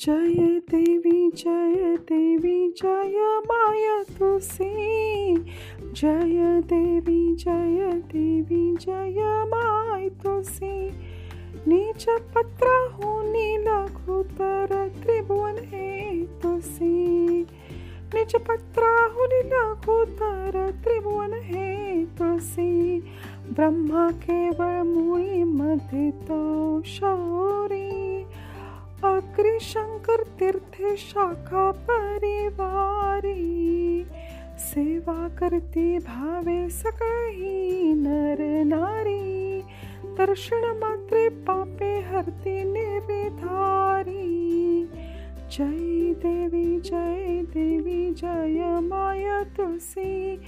जय 0.00 0.60
देवी 0.70 1.30
जय 1.30 1.96
देवी, 2.08 2.68
जय 2.76 3.40
माया 3.46 4.02
तुसी 4.18 5.36
जय 5.96 6.60
देवी 6.72 7.34
जय 7.34 7.90
देवी, 8.12 8.76
जय 8.80 9.44
माय 9.48 10.08
तुसी 10.08 10.90
नीच 11.66 12.04
पत्र 12.34 12.68
होनी 12.94 13.56
लघुतर 13.56 14.88
त्रिभुवन 15.02 15.58
हे 15.64 16.22
तुसी 16.42 17.40
नीच 18.14 18.36
पत्र 18.48 18.82
होनी 19.16 19.42
लघुतर 19.48 20.70
त्रिभुवन 20.84 21.32
हे 21.42 22.04
तुसी 22.18 23.00
ब्रह्मा 23.50 24.08
केवळ 24.22 24.82
मुळी 24.82 25.42
मध्ये 25.42 26.10
तो 26.28 26.82
शौरी। 26.84 28.07
अग्री 29.38 29.60
शंकर 29.60 30.22
तीर्थे 30.22 30.96
शाखा 30.96 31.70
परिवारी। 31.70 33.30
सेवा 34.58 35.28
करती 35.28 35.98
भावे 35.98 36.70
सकळही 36.70 37.92
नर 37.92 38.62
नारी। 38.66 39.62
दर्शन 40.18 40.80
मात्रे 40.80 41.28
पापे 41.28 42.00
हरती 42.00 42.64
निर्धारी। 42.64 44.88
जय 45.52 46.14
देवी 46.14 46.80
जय 46.80 47.44
देवी, 47.54 48.14
जय 48.14 48.78
माया 48.82 49.42
तुलसी। 49.42 50.40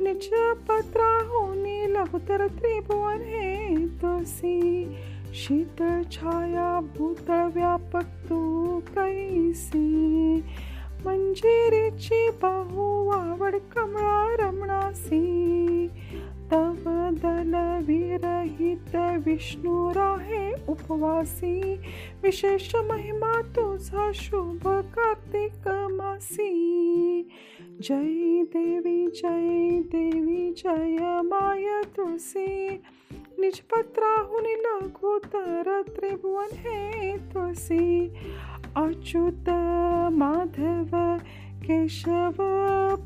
निज 0.00 0.30
पत्राहुनी 0.68 1.92
लघुतर 1.92 2.46
त्रिभुवन 2.46 3.20
हे 3.20 3.86
तुलसी। 3.86 4.84
शीतळ 5.34 6.02
छाया 6.12 6.80
भूत 6.80 7.30
व्यापक 7.30 8.04
तू 8.04 8.78
कैसी? 8.78 10.36
मंजिरीची 11.06 12.28
बाहू 12.28 13.08
आवड 13.08 13.54
कमळा 13.72 14.36
रमणासी 14.38 15.86
तव 16.52 17.08
दल 17.22 17.54
विरहित 17.86 18.96
विष्णू 19.26 19.90
राहे 19.90 20.52
उपवासी। 20.68 21.76
विशेष 22.22 22.74
महिमा 22.74 23.40
तुझा, 23.40 24.10
शुभ 24.14 24.68
कार्तिक 24.68 25.68
मासी। 25.68 27.22
जय 27.82 28.42
देवी 28.42 29.06
जय 29.06 29.80
देवी, 29.80 30.52
जय 30.56 30.96
माय 31.24 31.66
तुळसी 31.96 32.80
निजपत्राहुनि 33.42 34.52
लघुतर 34.52 35.82
त्रिभुवन 35.96 36.46
हे 36.52 37.16
तुळसी 37.16 38.12
अच्युत, 38.76 39.50
माधव, 40.12 41.16
केशव, 41.62 42.42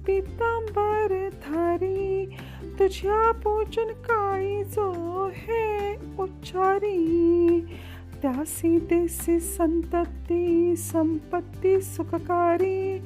पितांबर, 0.06 1.28
धारी, 1.28 2.26
तुझ्या 2.78 3.32
पूजन 3.32 3.92
काळी 3.92 4.64
जो 4.64 4.92
हे 5.32 5.96
उच्चारी। 6.18 7.60
त्यासी 8.22 8.78
देसी 8.78 9.40
संतती, 9.40 10.76
संपत्ती 10.76 11.80
सुखकारी, 11.80 12.98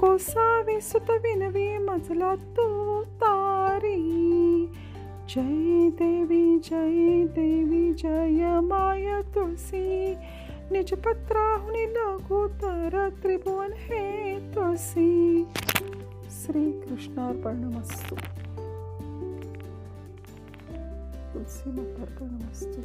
गोसावी 0.00 0.80
सुत 0.80 1.10
विनवी 1.10 1.78
मजला 1.78 2.34
तू 2.34 3.02
तारी। 3.02 4.45
जय 5.28 5.90
देवी 5.90 6.58
जय 6.58 7.24
देवी, 7.34 7.92
जय 7.94 8.60
माया 8.60 9.22
तुलसी। 9.22 10.14
निज 10.72 10.92
पत्राहुनी 10.94 11.84
लघुतर 11.86 13.08
त्रिभुवन 13.22 13.72
हे 13.76 14.04
तुलसी। 14.54 15.44
श्री 16.30 16.64
कृष्णार्पणमस्तु 16.72 18.16
तुलसी 21.32 21.70
मातार्पणमस्तु 21.70 22.82